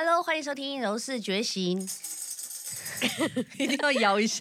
[0.00, 1.84] Hello，欢迎收听《柔氏觉醒》，
[3.58, 4.40] 一定要摇一下。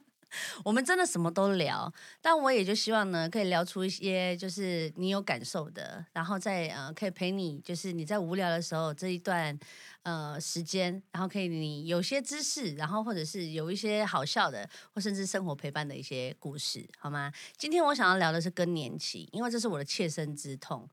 [0.62, 9.58] 我们真的什么都聊，但我也就希望呢，可以聊出一些就是你有感受的，然后再呃，可以陪你，就是你在无聊的时候这一段
[10.02, 17.32] 呃时间，然后可以你有些知识，然后或者是有一些好笑的，或甚至生活陪伴的一些故事，好吗？
[17.56, 20.86] 今天我想要聊的是更年期，因为这是我的切身之痛。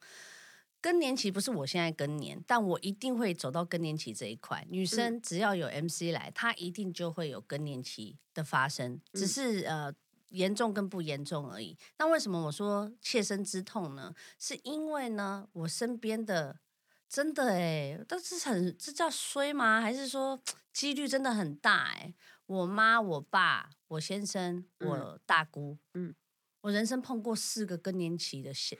[0.81, 4.65] 更年期不是我现在更年，但我一定会走到更年期这一块。
[4.69, 9.93] 女生只要有 MC 来，她一定就会有更年期的发生，只是呃
[10.29, 11.77] 严重跟不严重而已。
[11.99, 14.15] 那为什么我说切身之痛呢？
[14.39, 16.59] 是因为呢，我身边的
[17.07, 19.81] 真的哎，但是很这叫衰吗？
[19.81, 20.41] 还是说
[20.73, 22.15] 几率真的很大哎？
[22.47, 26.15] 我妈、我爸、我先生、我大姑，嗯，
[26.61, 28.79] 我人生碰过四个更年期的线。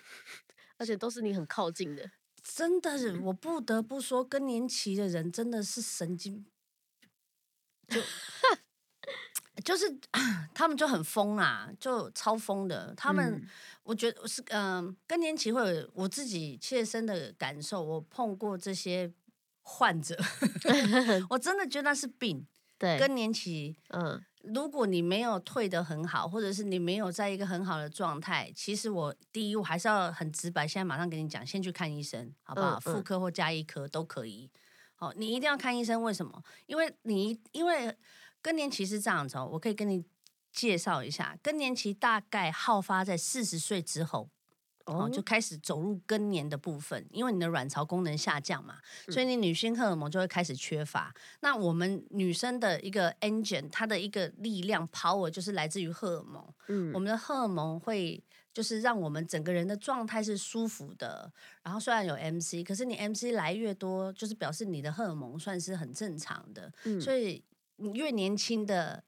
[0.82, 2.10] 而且都是你很靠近的，
[2.42, 6.44] 真的是我不得不说，更年期的人真的是神经，
[7.88, 8.02] 就
[9.64, 10.00] 就是
[10.56, 12.96] 他们就很疯啊，就超疯的。
[12.98, 13.48] 他们
[13.84, 19.14] 我觉得是嗯，更年期会有我自己切身的感受，我碰过这些
[19.62, 20.18] 患者
[21.30, 22.48] 我真的觉得那是病。
[22.80, 24.26] 对，更年期，嗯。
[24.44, 32.80] 如果你没有退得很好，或者是你没有在一个很好的状态，其实我第一我还是要很直白，现在马上跟你讲，先去看医生，好不好？
[32.80, 34.50] 妇科或加医科都可以。
[34.96, 36.44] 好，你一定要看医生，为什么？
[36.66, 37.96] 因为你因为
[38.42, 40.04] 更年期是这样子哦，我可以跟你
[40.52, 44.30] 介绍一下，更年期大概好发在四十岁之后。
[44.86, 48.80] 哦，就开始走入更年的部分，因为你的卵巢功能下降嘛，
[49.10, 51.14] 所以你女性荷尔蒙就会开始缺乏。
[51.42, 56.44] 那我们女生的一个 engine，它的一个力量 power 就是来自于荷尔蒙。
[56.68, 61.32] 嗯，我们的荷尔蒙会就是让我们整个人的状态是舒服的。
[61.64, 66.72] 然后虽然有 MC，可是你 MC 来越多，就是表示你的荷尔蒙算是很正常的。
[66.84, 67.44] 嗯，所以
[67.78, 69.04] 你越年轻的。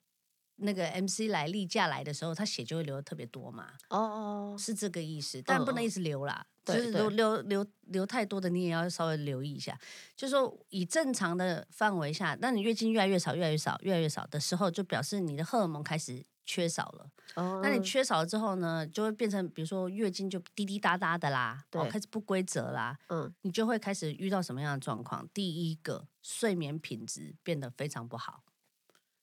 [0.57, 3.73] 那个 MC 来例假来的时候，他血就会流的特别多嘛。
[3.89, 6.45] 哦哦，是这个意思，但不能一直流啦。
[6.65, 9.77] 就是流流流流太多的，你也要稍微留意一下。
[10.15, 17.09] 就说以正常的范围下，那你月经越来越少、越来越少、越来越少的时候，就表示你的荷尔蒙开始缺少了。
[17.35, 22.97] 哦，那你缺少了之后呢，就会变成比如说月经就滴滴答答的啦，对，开始不规则啦。
[23.09, 25.27] 嗯，你就会开始遇到什么样的状况？
[25.33, 28.41] 第一个，睡眠品质变得非常不好。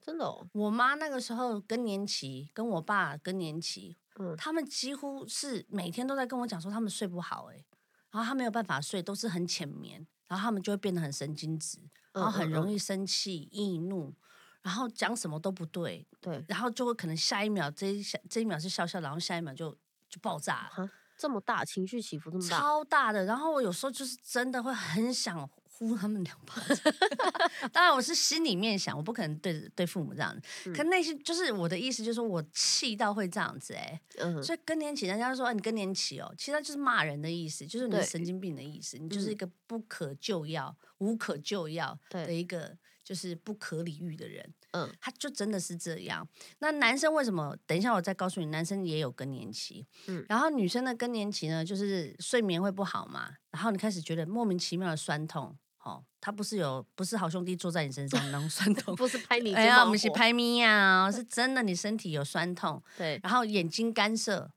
[0.00, 7.64] 真的，哦，我妈那个时候更年期，跟我爸更年期，嗯，他们几乎是每天都在跟我讲说他们睡不好，哎，
[8.10, 11.78] 然后他没有办法睡，都是很浅眠，然后他们就会变得很神经质，
[12.12, 14.14] 然后很容易生气、易怒，
[14.62, 19.70] 然后讲什么都不对，对，然后就会可能下一秒这一下这一秒是笑笑，然后下一秒就
[20.08, 25.48] 就爆炸了，这么大情绪起伏这么大，超大的，然后我有时候就是真的会很想。
[25.88, 26.94] 呼他们两巴掌，
[27.72, 34.00] 当然我是心里面想，我不可能对对父母这样子，可内心就是我的意思，就是说我气到会这样子哎，
[34.42, 46.28] 所以更年期人家说你更年期哦，其实就是骂人的意思，就是你神经病的意思，你就是一个不可救药、无可救药的一个就是不可理喻的人，嗯，他就真的是这样。
[46.58, 47.56] 那男生为什么？
[47.66, 55.56] 等一下我再告诉你，男生也有更年期，嗯，然后女生的更年期呢，就是睡眠会不好嘛，然后你开始觉得莫名其妙的酸痛。
[55.82, 64.50] 哦，他不是有不是好兄弟坐在你身上那种酸痛， 不是拍你，哎呀，我们是拍咪呀， 是真的，你身体有酸痛，对，然后眼睛干涩，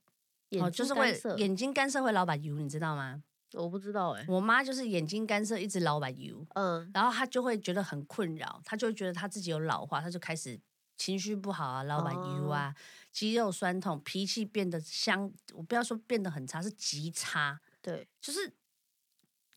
[0.59, 3.23] 哦，就是会眼睛干涩会老把油，你知道吗？
[3.53, 10.59] 我不知道哎，我妈就是眼睛干涩，一直老把油，嗯，然后她就会觉得很困扰，她就会觉得她自己有老化，她就开始
[10.97, 12.75] 情绪不好啊，老板油啊，
[13.13, 18.53] 肌肉酸痛，脾气变得相，我不要说变得很差，是极差，对，就是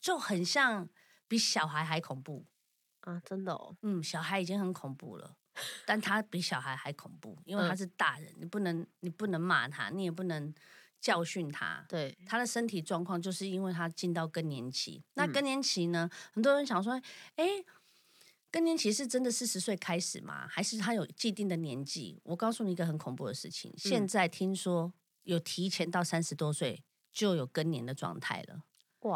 [0.00, 0.88] 就很像。
[1.28, 2.46] 比小孩还恐怖
[3.00, 3.20] 啊！
[3.24, 5.36] 真的哦，嗯，小孩已经很恐怖了，
[5.84, 10.52] 但他比小孩还恐怖，因为他是大人，你不能，你不能骂他，你也不能
[11.00, 11.84] 教训他。
[11.88, 15.04] 对，他的身体状况就是因为他进到更年期。
[15.14, 16.10] 那更年期呢？
[16.32, 17.00] 很多人想说，
[17.36, 17.46] 哎，
[18.50, 20.48] 更年期是真的四十岁开始吗？
[20.48, 22.20] 还是他有既定的年纪？
[22.24, 24.92] 我告诉你一个很恐怖的事情，现在听说
[25.22, 28.64] 有提前到三十多岁就有更年的状态了。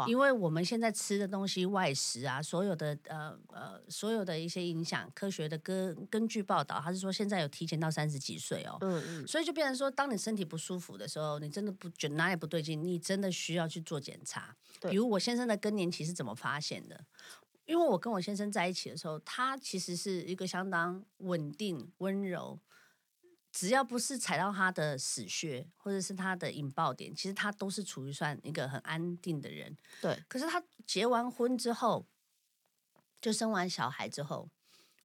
[0.07, 14.55] 因为我们现在吃的东西外食啊，所有的呃呃，所有的一些影响，科学的根根据报道，他是说现在有提前到三十几岁哦，嗯嗯，所以就变成说，当你身体不舒服的时候，你真的不觉哪里不对劲，你真的需要去做检查。
[14.89, 17.03] 比如我先生的更年期是怎么发现的？
[17.65, 22.59] 因为我跟我先生在一起的时候，他其实是一个相当稳定、温柔。
[23.51, 29.77] 只要不是踩到他的死穴，或者是他的引爆点，其实他都是处于算一个很安定的人。
[29.99, 30.17] 对。
[30.29, 32.07] 可是他结完婚之后，
[33.19, 34.49] 就生完小孩之后，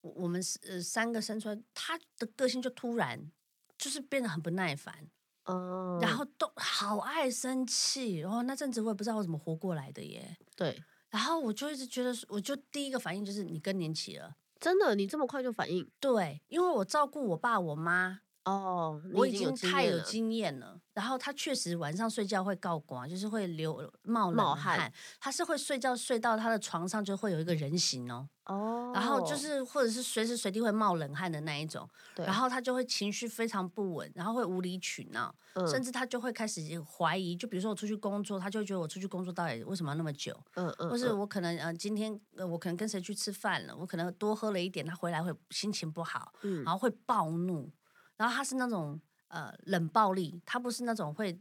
[0.00, 3.30] 我我们呃三个生出来，他的个性就突然
[3.76, 5.10] 就是变得很不耐烦，
[5.46, 10.36] 嗯，然后都好爱生气，然后那阵子我也不知道我怎么活过来的耶。
[10.54, 14.36] 对，然后我就一直觉得，我就第一个反应就是你更年期了。
[14.60, 15.90] 真的，你这么快就反应？
[16.00, 18.20] 对，因为我照顾我爸我妈。
[18.46, 20.80] 哦，我已经太有经经验了。
[20.94, 24.90] 然后他确实晚上睡觉会告光，就是会流冒冷汗。
[25.20, 28.28] 他是会睡觉睡到他的床上就会有一个人形哦。
[28.44, 28.92] 哦。
[28.94, 31.86] 然后就是或者是随时随地会冒冷汗的那一种。
[32.14, 35.34] 对然后他就会情绪非常不稳，然后会无理取闹，
[35.68, 37.34] 甚至他就会开始怀疑。
[37.36, 40.32] 就比如说我出去工作，他就会觉得我出去工作到底为什么要那么久？
[40.54, 40.88] 嗯嗯。
[40.88, 46.32] 或是我可能呃今天呃我可能跟谁去吃饭了，我可能多喝了一点，他回来会心情不好，
[46.64, 47.68] 然后会暴怒。
[48.16, 51.38] 然后他是那种呃冷暴力，他不是那种会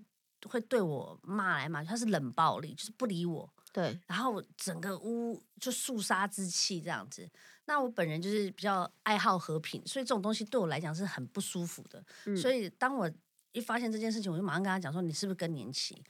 [0.47, 3.49] 会对我骂来骂去，他是冷暴力，就是不理我。
[3.71, 7.29] 对，然后整个屋就肃杀之气这样子。
[7.65, 12.03] 那我本人就是比较爱好和平，所以这种东西对我来讲是很不舒服的。
[12.37, 13.11] 所以当我
[13.51, 16.01] 一发现这件事情，我就马上跟他讲说：“你是不是更年期？”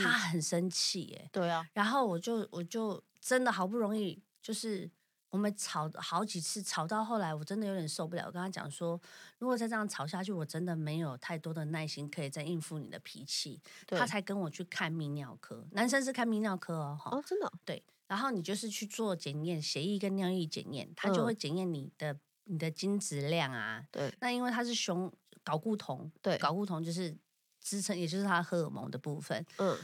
[0.00, 1.28] 他很生气耶。
[1.32, 1.66] 对啊。
[1.72, 4.90] 然后我就我就真的好不容易就是。
[5.30, 8.24] 我们吵好几次，吵到后来我真的有点受不了。
[8.26, 9.00] 我跟他讲说，
[9.38, 13.60] 如果再这样吵下去，我真的没有太多的耐心可以再应付你的脾气。
[13.86, 16.98] 他才跟我去看泌尿科，男生是看泌尿科哦。
[17.06, 17.50] 哦，真的。
[17.64, 23.86] 对，然后你就是去做检验，血液跟尿液检验，他就会检验你的你的精子量啊。
[23.90, 24.12] 对。
[24.20, 25.12] 那因为他是雄
[25.44, 27.16] 睾固酮，对，睾固酮就是
[27.60, 29.46] 支撑，也就是他荷尔蒙的部分。
[29.58, 29.78] 嗯。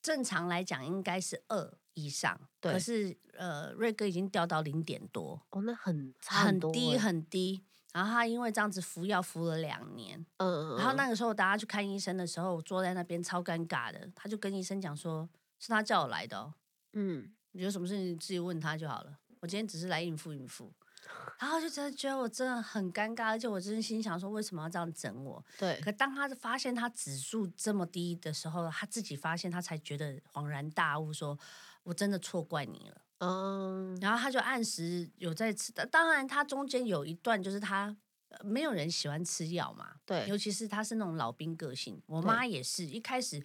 [0.00, 7.62] 正常来讲应该是二以上，可是呃，瑞哥已经掉到零点多，哦，那很很低很低。
[7.92, 15.26] 然后他因为这样子服药服了两年，嗯嗯，然后那个时候大家去看医生的时候，坐在那边超尴尬的，他就跟医生讲说，
[15.58, 16.52] 是他叫我来的，
[16.92, 20.70] 嗯，你有什么事情自己问他就好了，我今天只是来应付应付。
[21.38, 25.42] 然后就真的觉得我真的很尴尬，而且我真心想说，为什么要这样整我？
[25.56, 25.80] 对。
[25.80, 31.38] 可当他发现他指数这么低的时候，他自己发现，他才觉得恍然大悟，说
[31.86, 33.00] 我真的错怪你了。
[33.18, 33.96] 嗯。
[34.00, 37.96] 然后他就按时有在吃，当然他中间有一段就是他
[38.42, 40.26] 没有人喜欢吃药嘛，对。
[40.28, 43.42] 尤其是他是那种老兵个性，我妈也是一开始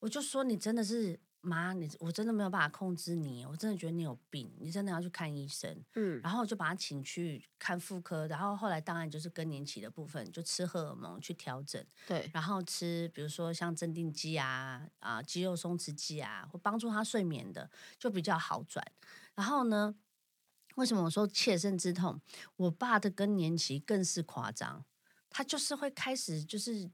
[0.00, 1.20] 我就说你真的是。
[1.44, 5.84] 妈，你我真的没有办法控制你，我真的觉得你有病，你真的要去看医生。
[5.94, 11.84] 嗯，然后我就把他请去看妇科，然后后来当然就是更年期的部分，就吃荷尔蒙去调整。
[12.06, 18.84] 对，然后吃比如说像镇定剂啊啊肌肉松弛剂啊，或帮助他睡眠的，就比较好转。
[19.34, 19.94] 然后呢，
[20.76, 22.20] 为什么我说切身之痛？
[22.56, 24.84] 我爸的更年期更是夸张，
[25.28, 26.90] 他就是会开始就是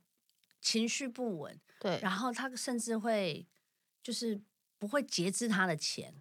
[0.61, 3.47] 情绪不稳，对，然后他甚至会。
[4.03, 4.41] 就是
[4.79, 6.15] 不会节制他的钱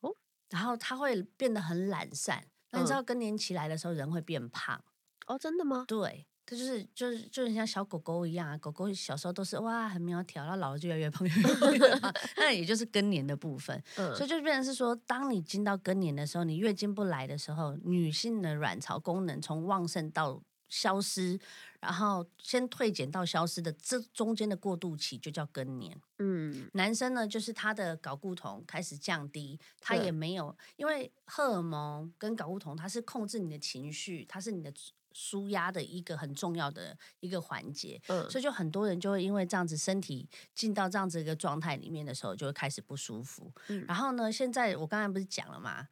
[0.00, 0.14] 哦，
[0.50, 2.44] 然后他会变得很懒散。
[2.72, 4.82] 那你知道更年期来的时候，人会变胖
[5.26, 5.38] 哦？
[5.38, 5.84] 真的吗？
[5.88, 8.56] 对，他就是就是就是像小狗狗一样啊。
[8.58, 12.12] 狗狗小时候都是哇很苗条，然后老了就越来越胖，越来越胖。
[12.36, 13.82] 那也就是更年的部分。
[13.96, 21.38] 嗯，所以就变成是说，当你进到更年的时候，你月经不来的时候，女性的卵巢功能从旺盛到消失。
[21.80, 25.98] 然后先退减到消失的这中间的过渡期就叫更年。
[26.18, 34.70] 嗯，男生呢就是他的睾固酮开始降低，他也没有，因为荷尔蒙跟睾固酮它是控制你的情绪，它是你的
[35.12, 38.00] 舒压的一个很重要的一个环节。
[38.08, 43.50] 嗯，所以就很多人就会因为这样子身体进到这样子一个状态里面的时候，就会开始不舒服。
[43.68, 45.88] 嗯，然后呢，现在我刚才不是讲了嘛，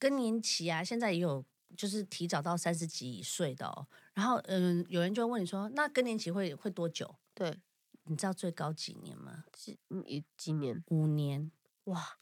[0.00, 1.44] 更年期啊，现在也有。
[1.76, 7.14] 就是提早到三十几岁的哦，然后嗯，有人就会问你说，那更年期会会多久？
[7.34, 7.56] 对，
[8.04, 9.44] 你知道最高几年吗？
[9.52, 10.82] 几几几年？
[10.88, 11.50] 五年，
[11.84, 12.16] 哇，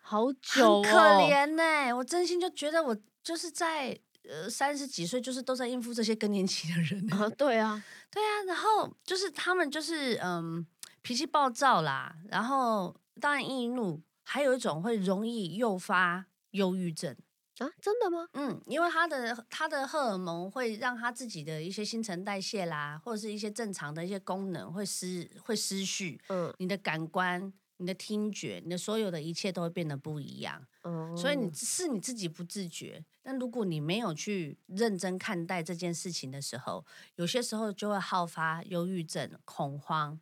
[0.00, 1.96] 好久，可怜呢。
[1.96, 7.28] 我真心就觉得我就是在呃三十几岁，就是都在应付这些更年期的人啊。
[7.36, 10.64] 对啊，对啊，然后就是他们就是嗯
[11.02, 17.16] 脾气暴躁啦，然后当然易怒，还有一种会容易诱发忧郁症。
[17.62, 18.26] 啊，真的吗？
[18.32, 26.20] 嗯，因为他的他的荷尔蒙会让他自己的一些新陈代谢啦，或者是一些正常的一些功能会失会失去。
[26.28, 30.66] 嗯，你的感官、你的听觉、你的所有的一切都会变得不一样。
[30.82, 40.18] 哦，所以你是你自己不自觉，但如果你没有去认真看待这件事情的时候，有些时候就会好发忧郁症、恐慌，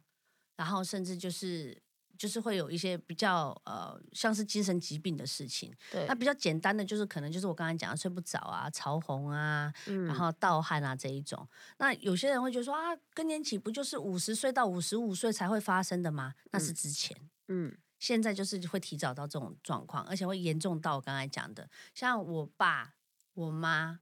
[0.57, 1.83] 然后甚至就是。
[2.21, 5.75] 就是会有一些比较呃，像是精神疾病的事情。
[5.91, 11.49] 对，那比较简单的就是可能就是我刚才讲的睡不着啊、潮红啊，然后盗汗啊这一种。
[11.79, 16.35] 那有些人会觉得说啊，更年期不就是五十岁到五十五岁才会发生的吗？
[16.51, 17.17] 那是之前。
[17.49, 22.97] 嗯，现在就是会提早到这种状况，而且会严重到我刚才讲的，像我爸、
[23.33, 24.01] 我妈，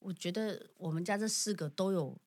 [0.00, 2.18] 我觉得我们家这四个都有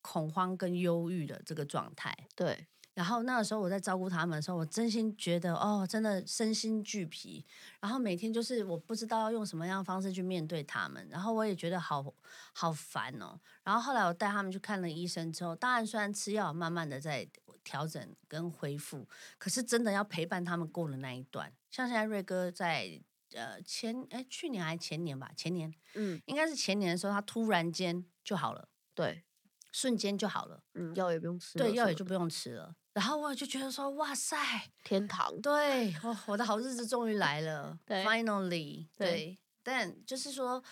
[0.00, 2.16] 恐慌跟忧郁的这个状态。
[2.36, 2.68] 对，
[3.00, 7.42] 然后那个时候我在照顾他们的时候，我真心觉得哦，真的身心俱疲。
[7.80, 12.04] 然后每天就是我不知道要用什么样的方式去面对他们，然后我也觉得好
[12.52, 13.40] 好烦哦。
[13.64, 17.26] 然后后来我带他们去看了医生之后，当然虽然吃药，慢慢的在。
[17.62, 21.52] 调整跟恢复，可是真的要陪伴他们过了那一段。
[21.70, 22.98] 像现在瑞哥在
[23.34, 29.24] 呃前哎去年还前年吧，前年嗯应该是前年的时候，他突然间就好了，对，
[29.72, 32.74] 瞬间就好了，嗯药也不用吃，对药也就不用吃了。
[32.92, 34.36] 然后我就觉得说哇塞，
[34.84, 40.62] 天堂，对，我我的好日子终于来了， finally，对，但就是说。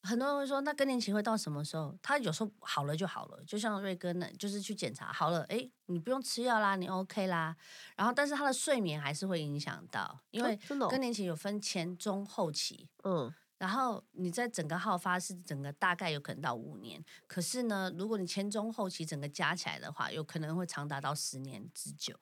[0.00, 1.92] 很多人会说，那更年期会到什么时候？
[2.00, 7.54] 他有时候好了就好了，就像瑞哥那，就是去检查好了，哎，你不用吃药啦，你 OK 啦。
[7.96, 10.56] 然后，但是他的睡眠还是会影响到，因为
[10.88, 12.88] 更年期有分前、中、后期。
[13.02, 13.34] 嗯。
[13.58, 22.18] 然后你在整个好发是整个大概有可能到五年，可是呢，如果你前中后期整个加起来的话，有可能会长达到十年之久。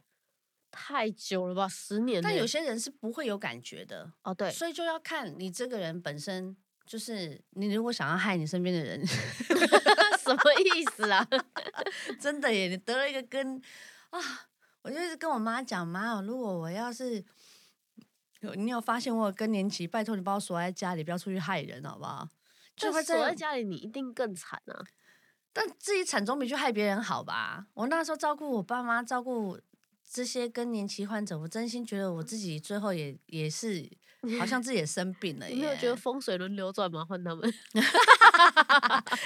[0.70, 2.22] 太久了吧，十年？
[2.22, 4.34] 但有些人是不会有感觉的哦。
[4.34, 4.50] 对。
[4.50, 6.56] 所以就要看你这个人本身。
[6.86, 9.04] 就是你如果想要害你身边的人
[10.22, 11.26] 什么意思啊？
[12.20, 12.68] 真的耶！
[12.68, 13.60] 你得了一个跟
[14.10, 14.20] 啊！
[14.82, 17.24] 我就是跟我妈讲，妈，如果我要是有
[18.54, 22.28] 你有发现我有更年期，拜托你把我锁在家里，不要出去害人，好不好？
[22.76, 24.84] 就锁在家里，你一定更惨啊！
[25.52, 27.66] 但自己惨总比去害别人好吧？
[27.72, 29.58] 我那时候照顾我爸妈，照顾
[30.10, 33.88] 这些更年期患者，我真心觉得我自己最后也也是。
[34.40, 37.04] 好像自己也生病了， 你没有觉得风水轮流转吗？
[37.04, 37.54] 换他们，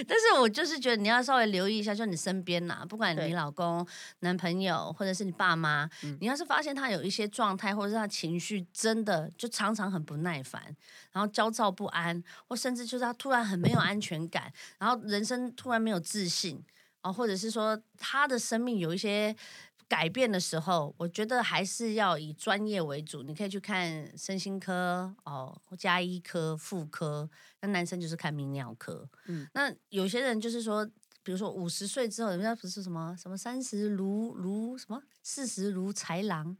[0.06, 3.86] 但是我就是觉得你要稍微留意一下，就你身边呐，不管你老公、
[4.18, 5.88] 男朋友，或者是你爸妈，
[6.20, 10.62] 你要是发现他有一些状态，或者是他情绪真的就常常很不耐烦，
[11.12, 16.62] 然后焦躁不安，或甚至就是他突然很没有安全感，然后人生突然没有自信，
[17.00, 19.34] 啊，或者是说他的生命有一些。
[19.90, 23.24] 改变的时候，我觉得还是要以专业为主。
[23.24, 27.28] 你可以去看身心科哦，加医科、妇科。
[27.60, 29.08] 那男生就是看泌尿科。
[29.26, 30.86] 嗯，那有些人就是说，
[31.24, 36.56] 比如说五十岁之后，人家不是什么什么三十如如什么，四十如豺狼。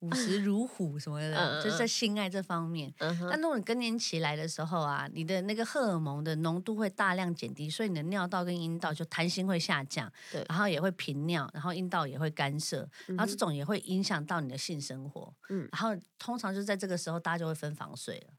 [0.00, 2.92] 五十如虎什么的，就是在性爱这方面。
[2.98, 15.34] 但如果你更年期来的时候啊，你的那个荷尔蒙的浓度会大量减低，所以你的尿道跟阴道就弹性会下降，对，然后也会频尿，然后阴道也会干涉，然后这种也会影响到你的性生活。
[15.48, 18.34] 嗯，然后通常就在这个时候，大家就会分房睡了。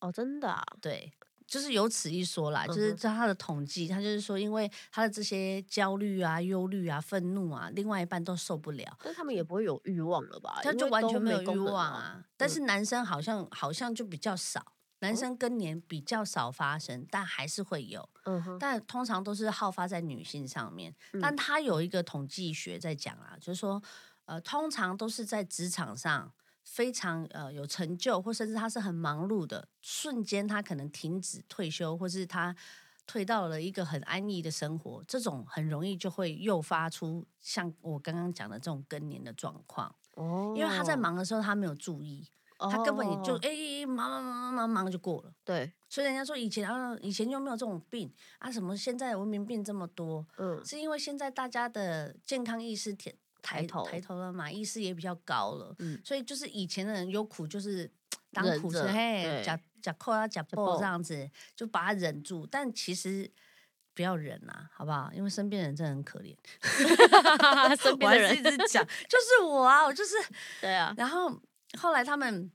[0.00, 0.48] 哦，真的？
[0.48, 0.64] 啊？
[0.80, 1.12] 对。
[1.52, 10.60] 就是有此一说啦，就是在他的统计，他就是说，因为他的这些焦虑啊、忧虑啊、愤怒啊，另外一半都受不了，但他们也不会有欲望了吧？
[10.62, 12.24] 他就完全没有欲望啊。
[12.38, 14.64] 但是男生好像好像就比较少，
[15.00, 18.08] 男生更年比较少发生，但还是会有。
[18.24, 18.58] 嗯哼。
[18.58, 23.82] 但通常都是好发在女性上面，但他有一个统计学在讲啊，就是说，
[24.24, 26.32] 呃，通常都是在职场上。
[26.64, 32.54] 非常呃有成就，或甚至他是很忙碌的瞬间，他可能停止退休，或是他
[33.06, 39.94] 退到了一个很安逸的生活，这种很容易就会诱发出像我刚刚讲的这种更年的状况。
[40.14, 42.28] 哦，因为他在忙的时候他没有注意，
[42.58, 45.32] 他根本也就哎忙忙忙忙忙忙就过了。
[45.44, 53.12] 对，所以人家说以前啊以前就没有这种病啊，什么现在文明病这么多，嗯，是因为现在大家的健康意识挺。
[53.42, 57.90] 抬头抬头了嘛，意识也比较高了，嗯，所以就是以前的人有苦就是
[58.32, 62.46] 当苦吃，嘿，假假扣啊假破这样子，就把它忍住。
[62.46, 63.30] 但其实
[63.94, 65.10] 不要忍啊，好不好？
[65.12, 66.34] 因为身边人真的很可怜。
[67.82, 70.14] 身边的人一直讲，就是我啊，我就是
[70.62, 70.94] 对啊。
[70.96, 71.28] 然后
[71.78, 72.50] 后来他们，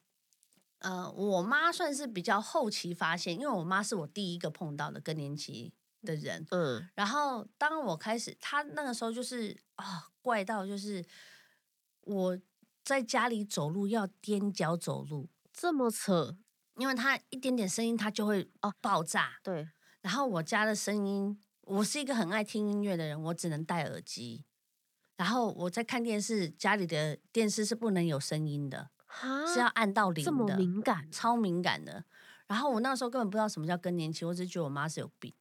[0.79, 5.73] 呃，我妈算是比较后期发现，因为我妈是我第一个碰到的更年期。
[6.03, 11.03] 的人，嗯，然后当我开始，他那个时候就是啊，怪到就是
[12.01, 12.39] 我
[12.83, 16.37] 在家里走路要踮脚走路，这么扯，
[16.75, 18.73] 因为他一点点声音他就会哦。
[18.81, 19.67] 爆炸，对，
[20.01, 24.45] 然后我家的声音，我是一个很爱听音乐的人，我只能戴耳机，
[25.17, 28.91] 然后我在看电视，家里的电视是不能有声音的，
[29.53, 29.59] 是？
[29.59, 32.05] 要按到零的，这么敏感，超敏感的，
[32.47, 35.33] 然后我那时候根本不知道什么叫更年期，我只是觉得我妈是有病。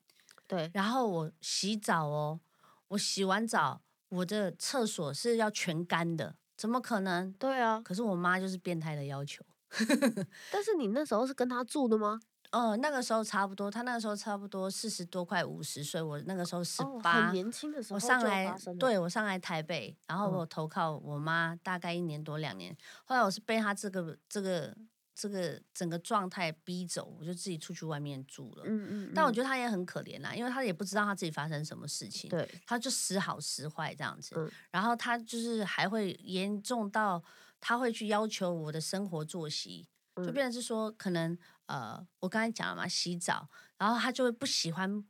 [0.46, 2.40] 对，然后我洗澡哦，
[2.88, 7.32] 我洗完澡，我的厕所是要全干的，怎么可能？
[7.32, 9.44] 对啊，可是我妈就是变态的要求。
[10.52, 12.20] 但是你那时候是跟他住的吗？
[12.52, 16.00] 哦，那个时候差不多，他那个时候差不多四十多，快五十岁。
[16.00, 22.74] 我那个时候十哦，八、很年轻的时候我上来对我上来台北，然后嗯我投靠我妈，大概一年多两年。
[23.04, 24.74] 后来我是被他这个这个
[25.18, 28.64] 这个整个状态逼走，我就自己出去外面住了。
[28.66, 34.34] 嗯嗯，但我嗯觉得他也很可怜啦，因为他也不知道他自己发生什么事情，对，他就时好时坏这样子。
[34.36, 37.24] 嗯然后他就是还会严重到
[37.58, 45.02] 他会去要求我的生活作息，就嗯变成是说可能呃，我刚才讲了嘛，洗澡，然后他就会不喜欢，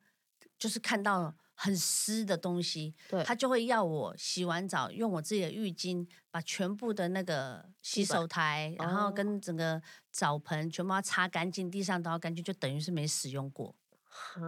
[0.57, 13.75] 就是看到很湿的东西，对，他就会要我洗完澡用我自己的浴巾把全部的那个洗手台，然后哦跟整个澡盆全部要擦干净，地上都要干净，就等于是没使用过。
[14.05, 14.41] 哈，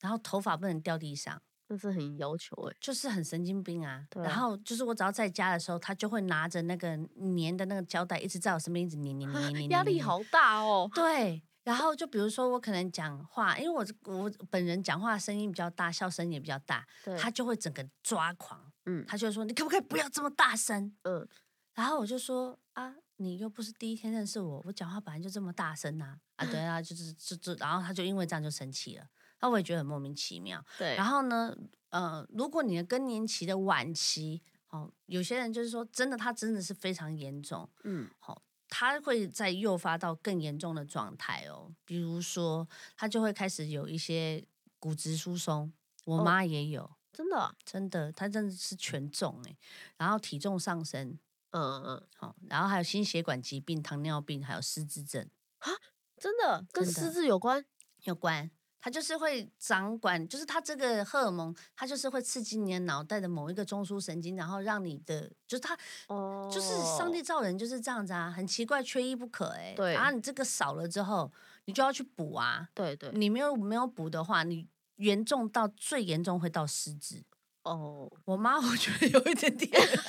[0.00, 4.06] 然后头发不能掉地上，这是很要求哎，就是很神经病啊。
[4.16, 10.00] 然后就是我只要在家的时候，他就会拿着那个粘的那个胶带，一直在我身边一直粘粘粘粘粘，压力。
[10.00, 10.90] 好大哦。
[10.94, 16.84] 对，然后就比如说我可能讲话，因为我我本人讲话声音比较大，笑声也比较大，
[17.16, 19.04] 他就会整个抓狂，嗯。
[19.06, 20.92] 他就会说你可不可以不要这么大声？
[21.02, 21.28] 嗯，
[21.74, 29.06] 然后我就说啊，你又不是第一天认识我，我讲话本来就这么大声呐、啊，对 啊，就是就就，然后他就因为这样就生气了，
[29.40, 30.64] 那我也觉得很莫名其妙。
[30.76, 31.56] 对，然后呢，
[31.90, 38.10] 呃，如果你的更年期的晚期，哦，有些人就是说真的，他真的是非常严重，嗯。
[38.18, 44.42] 好、他会再诱发到更严重的状态哦，比如说他就会开始有一些
[44.78, 45.70] 骨质疏松，
[46.04, 46.90] 我哦妈也有。
[47.12, 49.56] 真的啊，真的，她真的是全重哎，
[49.98, 51.18] 然后体重上升，
[51.50, 55.68] 嗯嗯，好、然后还有心血管疾病、糖尿病，还有失智症啊
[56.16, 57.66] 真的跟失智有关。
[58.04, 58.50] 有关。
[58.80, 65.76] 它就是会掌管，就是它这个荷尔蒙，它就是会刺激你的脑袋的某一个中枢神经，然后让你的，就是它
[66.08, 69.92] 哦，就是上帝造人就是这样子啊，很奇怪，缺一不可哎、对。
[69.92, 71.30] 然后你这个少了之后，
[71.66, 77.22] 你就要去补啊，对对，你没有没有补的话，你严重到最严重会到失智。
[77.64, 80.02] 哦，我妈我觉得有一点点， 她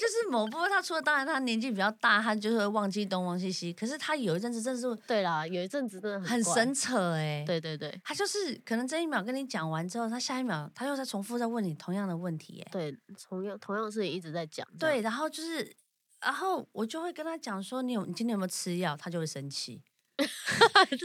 [0.00, 12.96] 就是某部分，他除了当然他年纪比较大，他就会忘记东忘记西，可是他有一阵子真的是对啦，有一阵子真的怪很神，扯哎、对对对他就是可能这一秒跟你讲完之后，他下一秒他又在重复在问你同样的问题哎、对，
[13.28, 15.74] 同样同样的事情一直在讲，对，然后就是，
[16.20, 18.96] 然后我就会跟他讲说，你有你今天有没有吃药？
[18.96, 19.82] 他就会生气。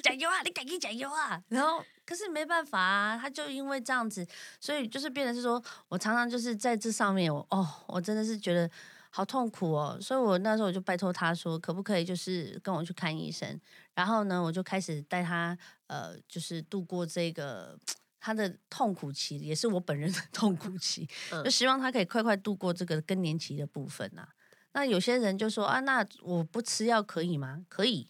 [0.04, 0.42] 加油啊！
[0.44, 1.42] 你赶紧加油啊！
[1.50, 4.26] 然后可是没办法啊，他就因为这样子，
[4.60, 8.70] 所以就是变得是说，我常常就是在这上面，我哦，我真的是觉得
[9.10, 13.60] 好痛苦哦，所以我那时候我就拜托他说，可不可以就是跟我去看医生？
[13.96, 17.78] 然后呢，我就开始带他呃，就是度过这个。
[18.20, 24.28] 他的痛苦期也是我本人的痛苦期，嗯就希望他可以快快度过这个更年期的部分呐、
[24.74, 27.64] 那有些人就说啊，那我不吃药可以吗？
[27.70, 28.10] 可以，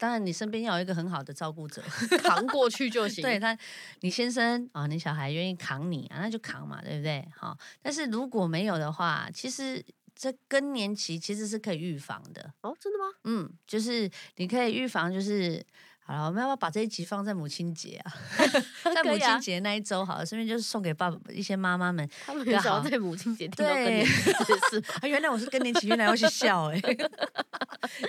[0.00, 1.82] 当然你身边要有一个很好的照顾者，
[2.24, 3.20] 扛过去就行。
[3.22, 3.56] 对他，
[4.00, 7.28] 你先生啊、你小孩愿意扛你啊，那就扛嘛，对不对？
[7.36, 9.84] 好，但是如果没有的话，其实
[10.16, 12.54] 这更年期其实是可以预防的。
[12.62, 13.04] 哦，真的吗？
[13.24, 15.62] 嗯，就是你可以预防，就是
[16.10, 18.12] 好了，我们要不要把这一集放在母亲节啊？
[18.94, 22.08] 在母亲节那一周好了，顺便就是送给爸爸一些妈妈们。
[22.26, 24.84] 他们很想要好在母亲节听到更对年期这事。
[25.00, 26.80] 啊，原来我是更年期，原来要去笑哎、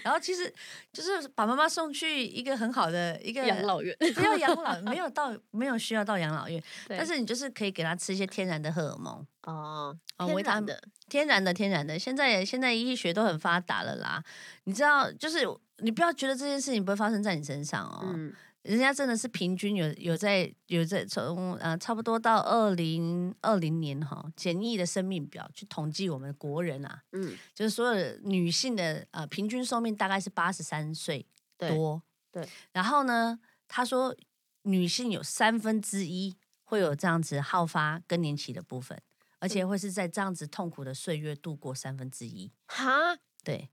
[0.04, 0.52] 然后其实
[0.92, 11.98] 就是把妈妈送去一个很好的一个养老院，不要养老，没有到没有需要到养老院， 但是你就是可以给她吃一些天然的荷尔蒙，哦，哦维他命的，天然的天然的。
[12.00, 14.24] 现在现在医学都很发达了啦，
[14.66, 15.46] 你知道，就是
[15.82, 31.26] 你不要觉得这件事情不会发生在你身上哦，嗯，人家真的是平均有有在有在从呃差不多到二零二零年哈，简易的生命表去统计我们国人啊，嗯，就是所有的女性的呃平均寿命大概是八十三岁
[31.58, 32.48] 对多，对。
[32.72, 34.16] 然后呢，他说
[34.64, 39.02] 女性有三分之一会有这样子好发更年期的部分，
[39.40, 42.52] 而且会是在这样子痛苦的岁月度过三分之一。
[42.68, 43.70] 哈，对，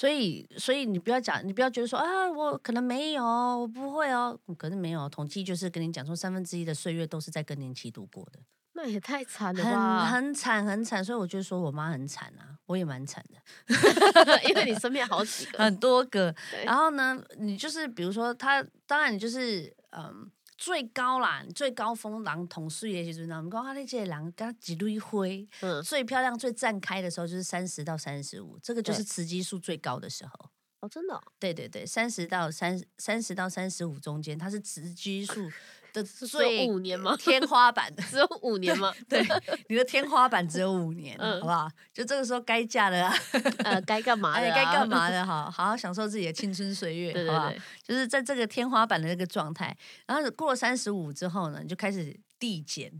[0.00, 8.40] 所以所以你不要讲，你不要觉得说啊，我可能没有，我不会哦，嗯可是没有，统计就是跟你讲说三分之一的岁月都是在更年期度过的，
[8.72, 10.06] 那也太惨了吧！
[10.06, 13.38] 很惨很惨，所以我就说我妈很惨啊，我也蛮惨的。
[14.48, 16.34] 因为你身边好几个，很多个。
[16.64, 20.30] 然后呢，你就是比如说他，当然你就是嗯。
[20.60, 30.50] 最高啦，最高峰狼同岁的时阵，我们讲啊，那这个人跟他一堆灰，嗯，最漂亮、最绽开的时候就是三十到三十五，这个就是雌激素最高的时候。
[30.80, 35.50] 哦，真的哦、对对对，三十到三三十到三十五中间，它是雌激素
[35.92, 37.92] 的最五年吗 天花板。
[38.08, 38.92] 只有五年吗？
[39.08, 39.22] 对，
[39.68, 41.68] 你的天花板只有五年，嗯好不好？
[41.92, 43.14] 就这个时候该嫁的啊，
[43.64, 44.46] 呃，该干嘛的？
[44.54, 44.88] 该干？
[44.88, 47.52] 嘛的，好好好享受自己的青春岁月，对对好不好？
[47.82, 49.76] 就是在这个天花板的那个状态，
[50.06, 52.90] 然后过了三十五之后呢，你就开始递减，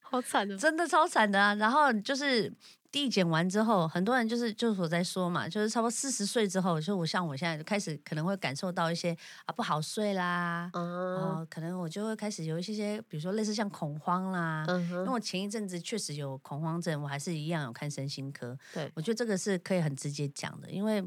[0.00, 0.56] 好惨的。
[0.56, 1.54] 真的超惨的啊。
[1.56, 2.52] 然后就是
[2.94, 9.10] 递减完之后，很多人就是就是我在说嘛，就是差不多四十岁之后，就我像我现在就开始可能会感受到一些
[9.46, 10.84] 啊不好睡啦，嗯
[11.16, 14.64] 哦，可能我就会开始有一些些，比如说类似像恐慌啦。
[14.68, 18.56] 嗯哼，因为我前一阵子确实有恐慌症，我还是一样有看身心科。
[18.72, 21.02] 对我觉得这个是可以很直接讲的，因为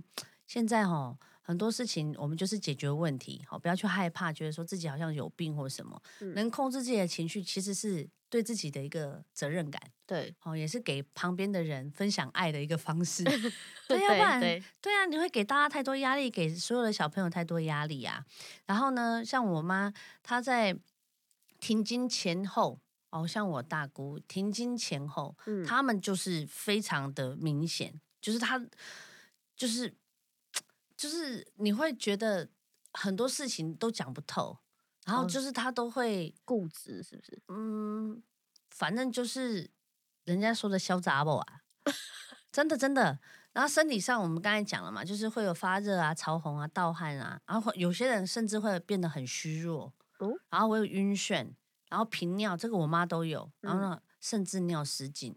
[0.45, 9.81] 现在哈很多事情我们就是解决问题，好不要去害怕，觉得说自己好像有病或什么，嗯能控制自己的情绪，其实是对自己的一个责任感。
[10.05, 13.23] 对哦，也是给旁边的人分享爱的一个方式。
[13.87, 18.25] 对，要不然对对啊，你会给大家太多压力，给所有的小朋友太多压力啊。
[18.65, 20.77] 然后呢，像我妈，她在
[21.59, 28.57] 停经前后，哦，像我大姑停经前后，嗯他们就是非常的明显，就是她
[29.57, 29.93] 就是
[30.95, 32.47] 就是你会觉得
[32.93, 34.57] 很多事情都讲不透，
[35.07, 37.41] 然后哦就是他都会固执是不是？
[37.47, 38.21] 嗯，
[38.69, 39.71] 反正就是
[40.25, 41.61] 人家说的小杂宝啊，
[42.51, 43.19] 真的真的。
[43.53, 51.53] 然后身体上，我们刚才讲了嘛，就是会有发热啊、潮红啊、盗汗啊，然后有些人甚至会变得很虚弱，哦然后会有晕眩，
[51.89, 55.35] 然后频尿，这个我妈都有，然后呢，甚至尿失禁，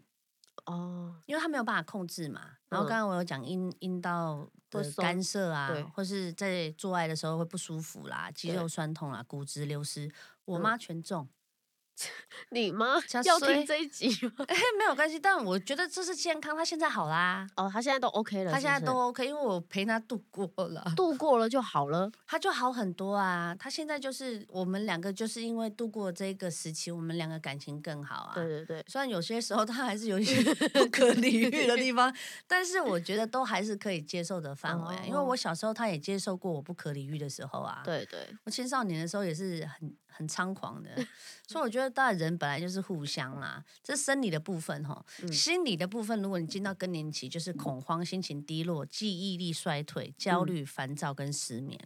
[0.65, 2.41] 哦，因为他没有办法控制嘛。
[2.69, 10.09] 然后嗯刚刚我有讲阴阴道的干涉啊对，或是在做爱的时候会不舒服啦、肌肉酸痛啦、骨质流失，
[10.45, 11.27] 我嗯妈全中。
[12.49, 14.45] 你妈加要听这一集吗？
[14.47, 16.55] 哎，没有关系，但我觉得这是健康。
[16.55, 22.11] 他现在好啦，哦，他现在都 OK 了，他现在都 OK，因为我陪他度过了，度过了就好了。
[22.25, 23.55] 他就好很多啊。
[23.59, 28.31] 他现在就是我们两个，就是因为度过这个时期，我们两个感情更好啊。
[28.33, 30.41] 对对对，虽然有些时候他还是有一些
[30.73, 32.13] 不可理喻的地方，
[32.47, 35.03] 但是我觉得都还是可以接受的范围啊。
[35.05, 37.81] 因为哦我小时候他也接受过我不可理喻的时候啊。
[37.85, 40.89] 对对，我青少年的时候也是很很猖狂的，
[41.47, 43.63] 所以我觉得大家人本来就是互相啦。
[43.81, 51.79] 这是生理的部分哈，嗯心理的部分，如果你进到更年期，就是恐慌、心情低落、记忆力衰退、焦嗯虑、烦躁跟失眠，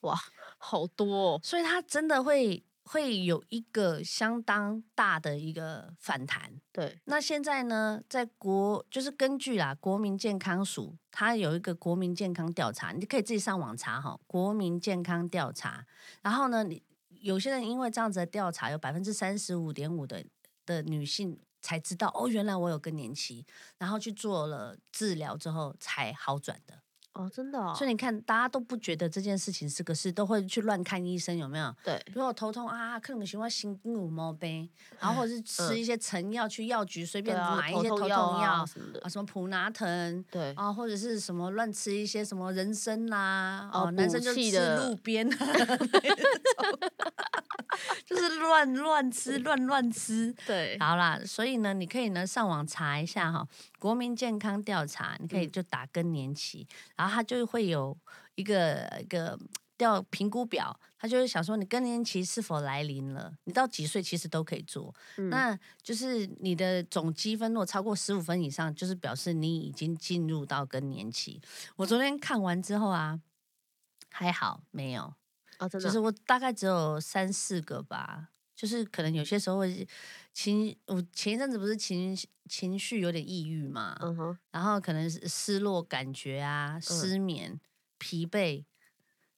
[0.00, 0.18] 哇
[0.58, 1.40] 好多、哦。
[1.42, 6.52] 所以它真的会会有一个相当大的一个反弹。
[6.72, 15.86] 对，那现在呢，在国就是根据啦国民健康署，它有一个国民健康调查，你可以自己上网查哈，国民健康调查。
[16.22, 16.82] 然后呢，你
[17.20, 20.24] 有些人因为这样子的调查，有百分之三十五点五的
[20.66, 23.46] 的女性才知道哦，原来我有更年期，
[23.78, 26.82] 然后去做了治疗之后才好转的。
[27.12, 27.74] 哦，真的哦。
[27.76, 31.74] 所以你看，大家都不觉得这件事情是个事，都会去乱看医生，有没有？
[31.84, 34.68] 对比如我头痛啊，可能喜欢心有毛病，
[35.00, 39.08] 然后或者是吃一些成药，去药局随便买一些头痛药什么的啊，。
[39.08, 45.36] 什么普拿疼对，啊，或者是什么乱吃一些什么人参啦，哦哦，男生就吃路边啊
[48.04, 50.34] 就是乱乱吃，乱乱吃。
[50.46, 53.46] 对，好啦，所以呢，你可以呢上网查一下哈，
[53.80, 55.50] 国民健康调查，你可以嗯。
[55.50, 57.98] 就打更年期，然后它就会有
[58.34, 59.36] 一个一个
[59.78, 65.30] 调评估表，它就是想说你更年期是否来临了，你到几岁其实都可以做，嗯。
[65.30, 71.40] 那就是你的总积分如果超过十五分以上，就是表示你已经进入到更年期。
[71.76, 73.18] 我昨天看完之后啊，
[74.10, 75.14] 还好没有，
[75.58, 78.28] 哦，真的就是我大概只有三四个吧，
[78.60, 79.88] 就是可能有些时候会
[80.34, 82.14] 情，我前一阵子不是情
[82.46, 87.58] 情绪有点抑郁嘛，嗯哼，然后可能是失落感觉啊、失眠、
[87.96, 88.62] 疲惫，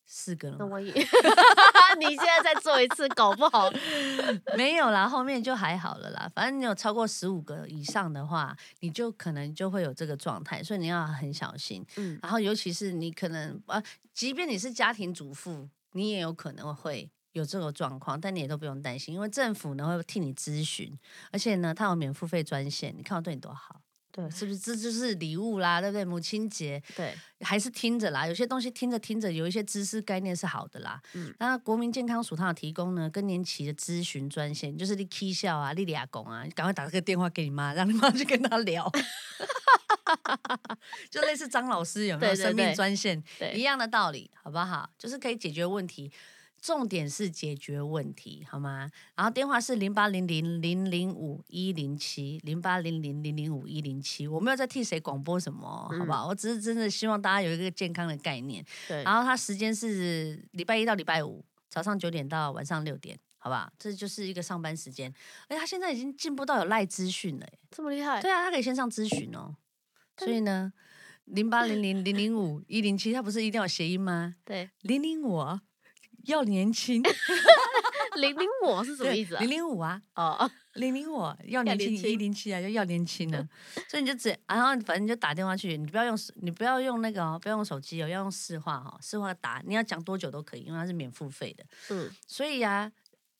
[0.04, 3.70] 四个了吗，那我也你现在再做一次，搞不好
[4.58, 6.28] 没有啦，后面就还好了啦。
[6.35, 11.87] 反正你有超过十五个以上的话，你就可能就会有这个状态，所以你要很小心。
[11.96, 13.80] 嗯然后尤其是你可能啊，
[14.12, 20.97] 即便你是家庭主妇，你也有可能会有这个状况，但你也都不用担心，因为政府呢会替你咨询，
[21.31, 24.59] 而且呢它有免付费专线，你看我对你多好，对是不是？
[24.59, 26.05] 这就是礼物啦，对不对？
[26.05, 31.01] 母亲节对，还是听着啦，有些东西听着听着，有一些知识概念是好的啦。
[31.14, 38.90] 嗯那国民健康署它有提供呢更年期的咨询专线，就是你 K 笑啊、莉莉亚公啊，你赶快打这个电话给你妈，让你妈去跟她聊。
[41.11, 44.90] 就类似张老师有没有生命对专线对一样的道理，好不好？
[44.99, 46.12] 就是可以解决问题。
[46.62, 48.88] 重点是解决问题，好吗？
[49.16, 56.29] 然后电话是零八零零零零五一零七零八零零零零五一零七，我没有在替谁广播什么，好不好？
[56.29, 58.64] 我只是真的希望大家有一个健康的概念。
[58.87, 63.68] 对，然后它时间是礼拜一到礼拜五早上九点到晚上六点，好不好？
[63.77, 65.12] 这就是一个上班时间。
[65.48, 69.57] 而且他现在已经进步到有赖资讯了耶，这么厉害，对啊，他可以线上咨询哦。
[70.16, 70.72] 所以呢，
[71.25, 74.37] 零八零零零零五一零七，它不是一定要有谐音吗？
[74.44, 75.61] 对，零零五啊
[76.24, 77.02] 要年轻，
[78.16, 79.50] 零零我是什么意思啊零？
[79.50, 83.48] 零五啊，哦，零零五 要年轻，一零七啊就要年轻呢。
[83.88, 91.64] 所以你就只，然后反正你就打电话去，你不要用，你不要用那个哦，不要用手机哦，要用市话哦，市话打，你要讲多久都可以，因为它是免付费的。
[91.90, 92.90] 嗯，所以啊，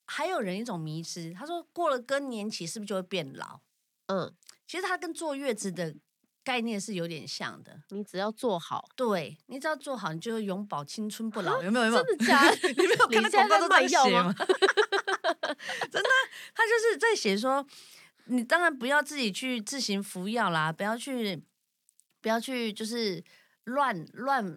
[0.05, 3.59] 还有人一种迷失，他说过了更年期是不是就会变老？
[4.07, 4.33] 嗯，
[4.67, 5.95] 其实它跟坐月子的
[6.43, 7.81] 概念是有点像的。
[7.89, 11.85] 你只要做好，对你只要做好，你就会永葆青春不老，有没有？
[11.85, 12.03] 有没有？
[12.03, 12.69] 真的假的？
[12.73, 14.33] 你没有看到广告都在写吗？
[14.37, 16.19] 真的啊，
[16.53, 17.65] 他就是在写说，
[18.25, 21.41] 你当然不要自己去自行服药啦，不要去，
[22.21, 23.23] 不要去，就是
[23.65, 24.55] 乱乱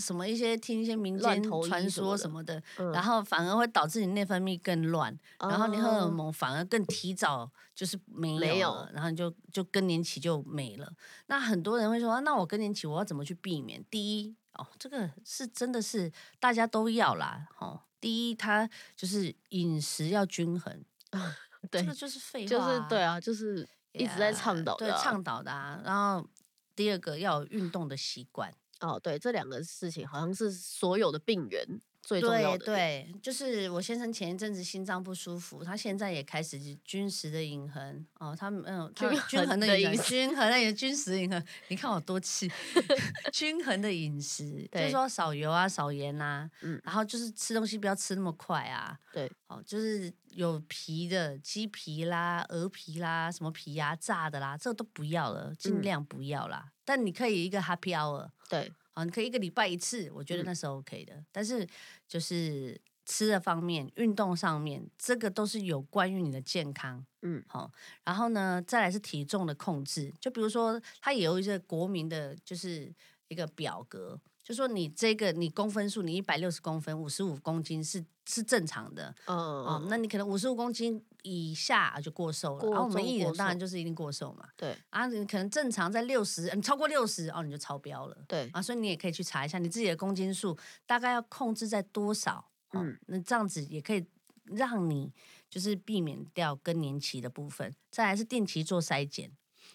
[0.00, 10.92] 什么一些听一些民间传说什么的然后反而会导致你内分泌更乱，然后你荷尔哦蒙反而更提早就是没有然后你就就更年期就没了。
[11.26, 13.84] 那很多人会说，啊那我更年期我要怎么去避免？
[13.90, 20.84] 第一，哦，这个是真的是大家都要啦，哦，第一，它就是饮食要均衡，
[21.70, 25.80] 对这个就是废话、就是对，啊，就是一直在倡导的啊倡导的啊。
[25.84, 26.26] 然后
[26.74, 42.50] 第二个要有运动的习惯，哦，对，这两个事情好像是所有的病源最重要对的。，对，就是我先生前一阵子心脏不舒服，他现在也开始均食的饮衡哦，他们嗯，他均均衡衡的饮食均衡的饮均时饮衡，你看我多气，
[43.30, 46.80] 均衡的饮食，就是对说少油啊，少盐啊，嗯。
[46.82, 55.82] 然后就是吃东西不要吃那么快啊，对，哦，就是有皮的鸡皮啦、鹅皮啦、什么皮呀、炸的啦，这个都不要了，尽嗯。
[55.82, 56.72] 量不要啦。
[56.86, 61.24] 但你可以一个 happy hour，对，好，你可以一个礼拜一次，我觉得嗯那是 OK 的。
[61.30, 61.64] 但是
[62.08, 67.06] 就是吃的方面、运动上面，这个都是有关于你的健康。
[67.22, 67.70] 嗯，好、
[68.04, 72.92] 然后呢，再来是体重的控制，就比如说，它也有一些国民的，就是
[73.28, 79.14] 一个表格，就说你这个你公分数，你一百六十公分，五十五公斤是是正常的。
[79.26, 88.16] 嗯哦，嗯，那你可能五十五公斤以下就过瘦了，过然后我们艺人当然就是一定过瘦嘛，对啊，你可能正常在六十，你超过六十哦，你就超标了。
[88.26, 90.56] 对，啊，所以你也可以去查一下你自己的公斤数
[90.86, 94.02] 大概要控制在多少，嗯嗯，那这样子也可以
[94.44, 95.12] 让你
[95.50, 97.76] 就是避免掉更年期的部分。
[97.90, 99.30] 再来是定期做筛检，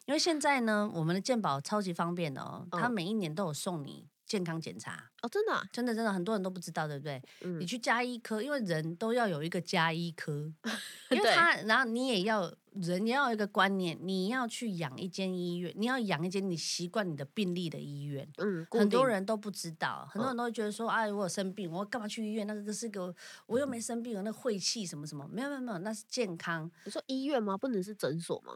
[0.08, 7.22] 因为现在呢，我们的健保超级方便的哦，它嗯每一年都有送你健康检查，哦，真的啊，真的真的很多人都不知道，对不对？
[7.42, 10.52] 你嗯，去加医科，因为人都要有一个加医科，
[11.12, 18.28] 因为他，然后你也要人也要有一个观念，你要去养一间医院，你要养一间你习惯你的病例的医院。
[18.40, 22.48] 嗯，很多人都不知道，很多人都会觉得说，哎，我有生病，我干嘛去医院？
[22.48, 23.14] 那个是个
[23.46, 26.72] 我又没生病，有那晦气什么什么，没有没有没有，那是健康。
[26.86, 27.56] 你说医院吗？
[27.56, 28.54] 不能是诊所吗？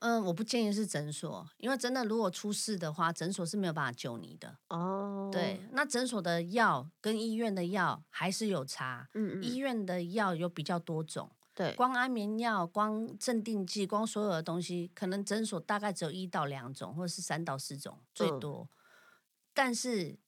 [0.00, 4.58] 嗯，我不建议是诊所，因为真的如果出事的话，诊所是没有办法救你的。
[4.68, 11.30] 哦，对，，那诊所的药跟医院的药还是有差，嗯嗯，医院的药有比较多种。
[11.54, 18.68] 对，光安眠药、光镇定剂、光所有的东西，可能诊所大概只有一到两种，或者是三到四种最嗯多。
[19.54, 20.18] 但是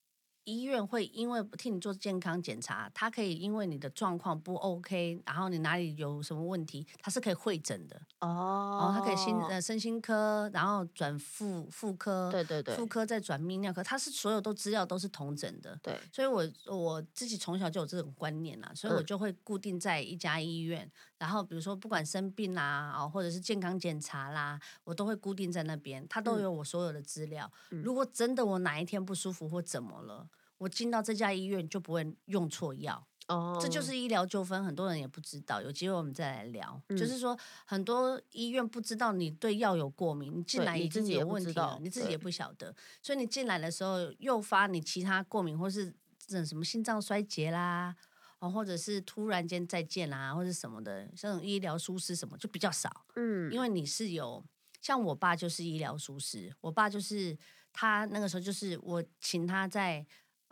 [0.48, 8.00] 医院会因为替你做健康检查，它可以因为你的状况不 OK，然后你哪里有什么问题，它是可以会诊的。
[8.20, 15.78] 哦哦，它可以心呃身心科，然后转妇妇科，对对对妇科再转泌尿科，它是所有都资料都是同诊的。
[15.82, 27.50] 对，所以我我自己从小就有这种观念啦，所以我嗯就会固定在一家医院，然后比如说不管生病啦，哦，或者是健康检查啦，我都会固定在那边，它都嗯有我所有的资料。
[27.70, 30.28] 嗯如果真的我哪一天不舒服或怎么了，
[30.58, 33.06] 我进到这家医院就不会用错药。
[33.28, 35.60] 哦，这就是医疗纠纷，很多人也不知道。
[35.60, 36.80] 有机会我们再来聊。
[36.88, 47.94] 嗯就是说，很多医院不知道你对药有过敏，你进来已经有问题了你自己也不晓得，所以你进来的时候诱发你其他过敏，或是这种什么心脏衰竭啦，
[48.38, 53.04] 哦，或者是突然间再见啦，或者什么的，这种医疗疏失什么就比较少。
[53.16, 54.42] 嗯，因为你是有，
[54.80, 57.36] 像我爸就是医疗疏失，我爸就是
[57.74, 60.06] 他那个时候就是我请他在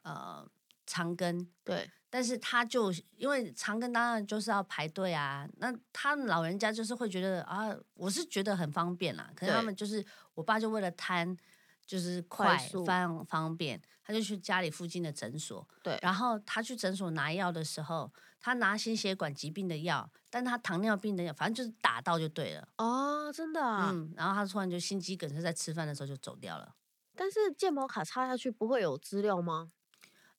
[0.06, 0.48] 呃
[0.86, 11.36] 长庚，对，但是他就因为长庚当然就是要排队啊，那他们老人家就是会觉得啊，我是觉得很方便啦，可是他对们就是我爸就为了贪。
[11.86, 15.64] 就是快方方便，他就去家里附近的诊所。
[15.84, 22.68] 对然后他去诊所拿药的时候，他拿心血管疾病的药，但他糖尿病的药，反正就是打到就对了。
[22.78, 23.90] 哦，真的啊。
[23.92, 26.74] 嗯，然后他突然就心肌梗塞，在吃饭的时候就走掉了。
[27.14, 29.70] 但是健保卡插下去不会有资料吗？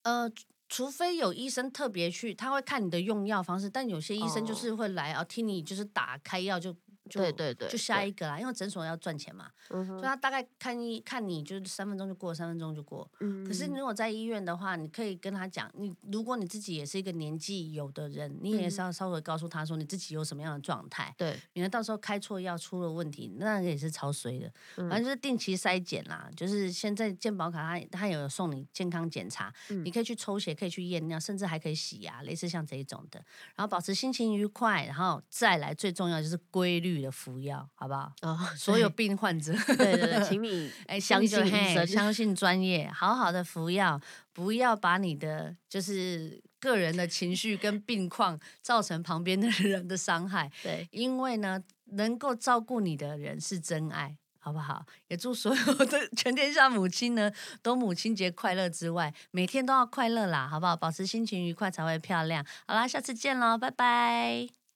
[0.07, 4.55] 呃，除除非有医生特别去，他会看你的用药方式，但有些医生就哦。
[4.55, 6.73] 是会来啊，听你就是打开药就
[7.07, 13.09] 就对对对就下一个啦，因为诊所要赚钱嘛，嗯，所以他大概看一看你就是三分钟就过，三分钟就过。
[13.19, 24.51] 嗯可是你如果在医院的话，你可以跟他讲，你如果你自己也是一个年纪有的人，你也是嗯要稍微告诉他说你自己有什么样的状态，对，免得到时候开错药出了问题，那个也是超衰的。
[24.77, 33.23] 嗯反正就是定期筛检啦，就是现在健保卡它它有送你健康检查，嗯你可以去抽血，可以去验尿，甚至还可以洗牙，类似像这一种的。
[33.55, 38.11] 然后保持心情愉快，然后再来最重要就是规律的服药，好不好？
[38.21, 43.99] 哦， 所有病患者，对对对， 请你哎，相信医生，相信专业，好好的服药，
[44.33, 50.51] 不要把你的就是个人的情绪跟病况造成旁边的人的伤害。
[50.63, 54.85] 对，因为呢，能够照顾你的人是真爱，好不好？
[55.07, 57.31] 也祝所有的全天下母亲呢，
[57.61, 60.75] 都母亲节快乐之外，每天都要快乐啦，好不好？
[60.75, 62.45] 保持心情愉快才会漂亮。
[62.65, 64.66] 好啦，下次见喽，拜拜。